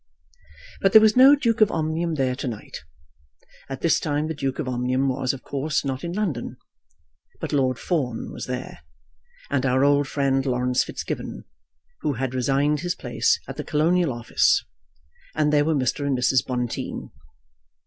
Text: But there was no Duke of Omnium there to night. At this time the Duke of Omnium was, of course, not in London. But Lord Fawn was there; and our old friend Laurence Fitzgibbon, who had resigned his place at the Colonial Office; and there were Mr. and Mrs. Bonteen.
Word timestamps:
But 0.81 0.93
there 0.93 1.01
was 1.01 1.15
no 1.15 1.35
Duke 1.35 1.61
of 1.61 1.69
Omnium 1.69 2.15
there 2.15 2.33
to 2.37 2.47
night. 2.47 2.79
At 3.69 3.81
this 3.81 3.99
time 3.99 4.25
the 4.27 4.33
Duke 4.33 4.57
of 4.57 4.67
Omnium 4.67 5.07
was, 5.09 5.31
of 5.31 5.43
course, 5.43 5.85
not 5.85 6.03
in 6.03 6.11
London. 6.11 6.57
But 7.39 7.53
Lord 7.53 7.77
Fawn 7.77 8.31
was 8.33 8.47
there; 8.47 8.79
and 9.51 9.63
our 9.63 9.83
old 9.83 10.07
friend 10.07 10.43
Laurence 10.43 10.83
Fitzgibbon, 10.83 11.45
who 11.99 12.13
had 12.13 12.33
resigned 12.33 12.79
his 12.79 12.95
place 12.95 13.39
at 13.47 13.57
the 13.57 13.63
Colonial 13.63 14.11
Office; 14.11 14.65
and 15.35 15.53
there 15.53 15.65
were 15.65 15.75
Mr. 15.75 16.07
and 16.07 16.17
Mrs. 16.17 16.43
Bonteen. 16.47 17.11